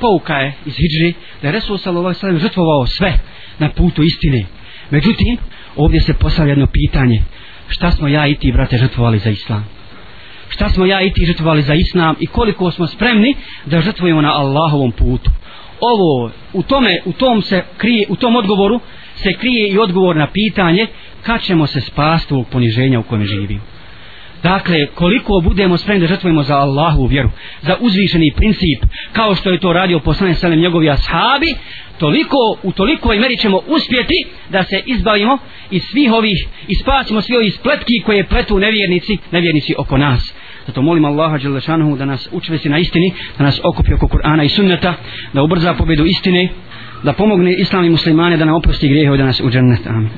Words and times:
pouka 0.00 0.34
je 0.34 0.54
iz 0.66 0.76
Hidžri 0.76 1.14
da 1.42 1.48
je 1.48 1.52
Resul 1.52 1.78
sallallahu 1.78 2.14
sallam 2.14 2.38
žrtvovao 2.38 2.86
sve 2.86 3.18
na 3.58 3.70
putu 3.70 4.02
istine. 4.02 4.46
Međutim, 4.90 5.38
ovdje 5.76 6.00
se 6.00 6.14
postavlja 6.14 6.50
jedno 6.50 6.66
pitanje. 6.66 7.22
Šta 7.68 7.90
smo 7.90 8.08
ja 8.08 8.26
i 8.26 8.34
ti, 8.34 8.52
brate, 8.52 8.78
žrtvovali 8.78 9.18
za 9.18 9.30
islam? 9.30 9.68
Šta 10.48 10.68
smo 10.68 10.86
ja 10.86 11.02
i 11.02 11.12
ti 11.12 11.26
žrtvovali 11.26 11.62
za 11.62 11.74
islam 11.74 12.16
i 12.20 12.26
koliko 12.26 12.70
smo 12.70 12.86
spremni 12.86 13.34
da 13.66 13.80
žrtvujemo 13.80 14.20
na 14.22 14.32
Allahovom 14.32 14.92
putu? 14.92 15.30
Ovo, 15.80 16.30
u 16.52 16.62
tome, 16.62 17.00
u 17.04 17.12
tom 17.12 17.42
se 17.42 17.62
krije, 17.76 18.06
u 18.08 18.16
tom 18.16 18.36
odgovoru 18.36 18.80
se 19.14 19.32
krije 19.32 19.68
i 19.68 19.78
odgovor 19.78 20.16
na 20.16 20.26
pitanje 20.26 20.86
kad 21.22 21.42
ćemo 21.42 21.66
se 21.66 21.80
spasti 21.80 22.34
ovog 22.34 22.46
poniženja 22.48 23.00
u 23.00 23.02
kojem 23.02 23.24
živimo. 23.24 23.60
Dakle, 24.42 24.86
koliko 24.86 25.40
budemo 25.44 25.76
spremni 25.76 26.00
da 26.00 26.06
žrtvujemo 26.06 26.42
za 26.42 26.56
Allahu 26.56 27.06
vjeru, 27.06 27.30
za 27.62 27.76
uzvišeni 27.80 28.32
princip, 28.36 28.84
kao 29.12 29.34
što 29.34 29.50
je 29.50 29.60
to 29.60 29.72
radio 29.72 30.00
poslane 30.00 30.34
Selem 30.34 30.60
njegovi 30.60 30.90
ashabi, 30.90 31.54
toliko, 31.98 32.36
u 32.62 32.72
toliko 32.72 33.08
meri 33.08 33.36
ćemo 33.36 33.60
uspjeti 33.66 34.26
da 34.50 34.62
se 34.62 34.82
izbavimo 34.86 35.38
iz 35.70 35.82
svih 35.82 36.12
ovih, 36.12 36.46
i 36.68 36.74
spasimo 36.74 37.20
svi 37.20 37.36
ovih 37.36 37.54
spletki 37.54 38.02
koje 38.06 38.28
pletu 38.28 38.58
nevjernici, 38.58 39.18
nevjernici 39.30 39.74
oko 39.78 39.96
nas. 39.96 40.34
Zato 40.66 40.82
molim 40.82 41.04
Allaha 41.04 41.38
Đelešanohu 41.38 41.96
da 41.96 42.04
nas 42.04 42.28
učvesi 42.32 42.68
na 42.68 42.78
istini, 42.78 43.12
da 43.38 43.44
nas 43.44 43.60
okupi 43.64 43.94
oko 43.94 44.06
Kur'ana 44.06 44.44
i 44.44 44.48
sunneta, 44.48 44.94
da 45.32 45.42
ubrza 45.42 45.74
pobjedu 45.74 46.04
istine, 46.04 46.48
da 47.02 47.12
pomogne 47.12 47.54
islami 47.54 47.90
muslimane 47.90 48.36
da 48.36 48.44
nam 48.44 48.54
oprosti 48.54 48.88
grijehe 48.88 49.14
i 49.14 49.18
da 49.18 49.24
nas 49.24 49.40
uđernet. 49.40 49.86
Amin. 49.86 50.10